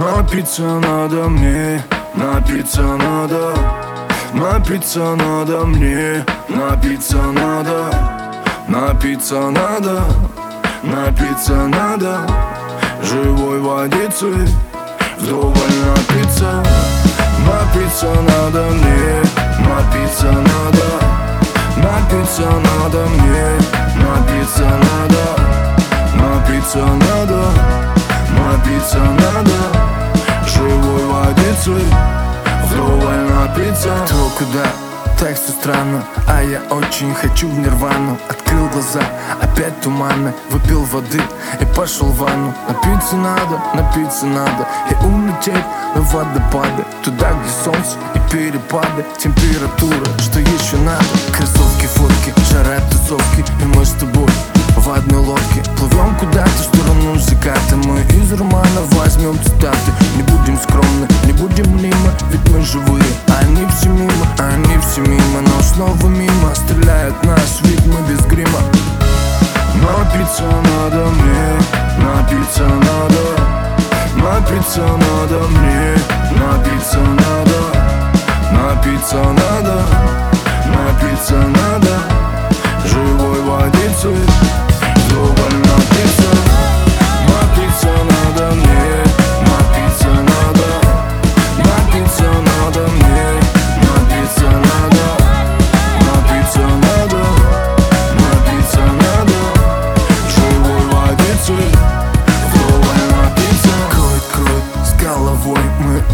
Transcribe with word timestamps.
Напиться 0.00 0.62
надо 0.62 1.28
мне, 1.28 1.84
напиться 2.14 2.80
надо. 2.80 3.52
Напиться 4.32 5.14
надо 5.14 5.66
мне, 5.66 6.24
напиться 6.48 7.18
надо. 7.18 7.94
Напиться 8.66 9.50
надо, 9.50 10.00
напиться 10.82 11.52
надо. 11.66 12.20
Живой 13.02 13.60
водицы 13.60 14.48
вдоволь 15.18 15.52
напиться. 15.84 16.64
Напиться 17.44 18.06
надо 18.06 18.70
мне, 18.70 19.20
напиться 19.68 20.32
надо. 20.32 20.88
Напиться 21.76 22.48
надо 22.48 23.06
мне, 23.06 23.44
напиться 23.96 24.64
надо. 24.64 25.26
Напиться 26.14 26.86
надо, 26.86 27.42
напиться 28.34 28.98
надо 28.98 29.59
водицей 31.66 31.84
вдоволь 32.64 33.30
напиться 33.30 33.90
Кто 34.06 34.30
куда? 34.38 34.66
Так 35.18 35.34
все 35.36 35.52
странно, 35.52 36.02
а 36.26 36.42
я 36.42 36.62
очень 36.70 37.14
хочу 37.14 37.46
в 37.46 37.58
нирвану. 37.58 38.16
Открыл 38.30 38.66
глаза, 38.68 39.02
опять 39.42 39.78
туманно 39.82 40.32
Выпил 40.48 40.82
воды 40.84 41.20
и 41.60 41.64
пошел 41.76 42.06
в 42.06 42.16
ванну. 42.16 42.54
Напиться 42.66 43.16
надо, 43.16 43.60
напиться 43.74 44.24
надо 44.24 44.66
И 44.90 44.94
улететь 45.04 45.64
на 45.94 46.00
водопады. 46.00 46.84
Туда, 47.04 47.32
где 47.32 47.50
солнце 47.64 47.98
и 48.14 48.32
перепады. 48.32 49.04
Температура, 49.18 50.06
что 50.18 50.40
еще 50.40 50.76
надо? 50.78 51.04
Кроссовки, 51.36 51.84
фотки, 51.84 52.32
жара, 52.50 52.80
тусовки. 52.90 53.44
И 53.60 53.64
мы 53.76 53.84
с 53.84 53.92
тобой 53.92 54.30
в 54.74 54.90
одной 54.90 55.20
лодке. 55.20 55.62
Плывем 55.76 56.16
куда-то 56.16 56.50
в 56.50 56.60
сторону 56.60 57.18
заката. 57.18 57.76
Мы 57.76 58.00
из 58.16 58.32
романа 58.32 58.80
возьмем 58.92 59.38
цитаты 59.44 59.79
живые, 62.70 63.02
они 63.40 63.66
все 63.66 63.88
мимо 63.88 64.26
Они 64.38 64.78
все 64.78 65.00
мимо, 65.02 65.40
но 65.40 65.62
снова 65.62 66.06
мимо. 66.06 66.54
Стреляют 66.54 67.22
нас, 67.24 67.60
ведь 67.62 67.84
мы 67.86 68.00
без 68.08 68.24
грима. 68.26 68.60
Напиться 69.74 70.44
надо 70.44 71.06
мне, 71.10 71.58
напиться 71.98 72.64
надо. 72.64 73.50
Напиться 74.16 74.82
надо 74.82 75.46
мне, 75.48 75.94
напиться 76.38 76.98
надо. 76.98 77.60
Напиться 78.52 79.16
надо, 79.16 79.82
напиться 80.66 81.36
надо. 81.36 81.98
Живой 82.84 83.40
водицей 83.42 84.69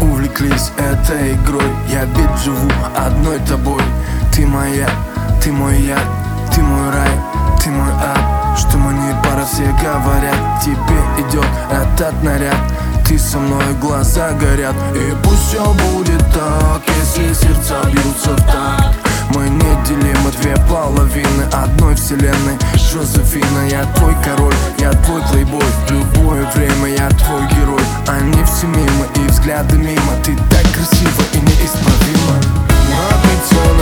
увлеклись 0.01 0.71
этой 0.77 1.33
игрой. 1.33 1.69
Я 1.89 2.05
ведь 2.05 2.43
живу 2.43 2.69
одной 2.95 3.39
тобой. 3.39 3.81
Ты 4.33 4.45
моя, 4.45 4.89
ты 5.41 5.51
мой 5.51 5.79
я 5.81 5.97
Ты 6.53 6.61
мой 6.61 6.91
рай, 6.91 7.09
ты 7.63 7.71
мой 7.71 7.91
ад. 7.91 8.59
Что 8.59 8.77
мы 8.77 8.93
не 8.93 9.11
пара, 9.23 9.45
все 9.45 9.65
говорят 9.81 10.61
Тебе 10.63 10.99
идет 11.27 11.45
этот 11.71 12.21
наряд. 12.23 12.57
Ты 13.07 13.17
со 13.17 13.39
мной, 13.39 13.73
глаза 13.81 14.31
горят 14.33 14.75
И 14.93 15.15
пусть 15.23 15.47
все 15.47 15.63
будет 15.73 16.19
так 16.33 16.81
Если 16.99 17.33
сердца 17.33 17.81
бьются 17.91 18.31
в 18.31 18.45
такт. 18.45 19.07
Мы 19.33 19.49
неделимы 19.49 20.31
две 20.41 20.55
половины 20.69 21.43
одной 21.51 21.95
вселенной. 21.95 22.57
Жозефина, 22.75 23.67
я 23.69 23.83
твой 23.95 24.15
король, 24.23 24.53
я 24.79 24.91
твой 24.91 25.21
плейбой. 25.31 25.61
В 25.87 25.91
любое 25.91 26.49
время 26.55 26.87
я 26.97 27.09
твой 27.09 27.45
герой. 27.49 27.81
Они 28.07 28.43
все 28.45 28.67
мимо 28.67 29.05
и 29.15 29.26
взгляды 29.47 29.77
мимо. 29.77 30.13
Ты 30.25 30.35
так 30.49 30.65
красива 30.73 31.23
и 31.33 31.37
неисправима. 31.37 32.35
Но 32.89 32.97
обречен 33.15 33.76